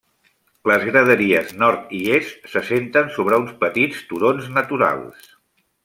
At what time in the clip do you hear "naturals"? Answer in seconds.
4.61-5.33